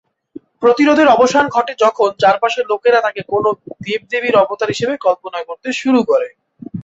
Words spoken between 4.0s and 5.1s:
দেবীর অবতার হিসাবে